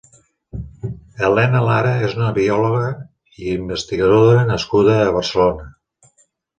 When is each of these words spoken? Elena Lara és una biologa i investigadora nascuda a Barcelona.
Elena 1.27 1.61
Lara 1.67 1.91
és 2.09 2.17
una 2.21 2.31
biologa 2.39 2.89
i 3.45 3.55
investigadora 3.61 4.51
nascuda 4.53 5.01
a 5.07 5.17
Barcelona. 5.23 5.73